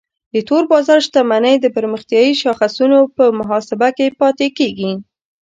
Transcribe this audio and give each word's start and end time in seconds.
د 0.33 0.35
تور 0.47 0.63
بازار 0.71 0.99
شتمنۍ 1.05 1.55
د 1.59 1.65
پرمختیایي 1.75 2.33
شاخصونو 2.41 2.99
په 3.15 3.23
محاسبه 3.39 3.89
کې 3.97 4.15
پاتې 4.21 4.47
کیږي. 4.57 4.91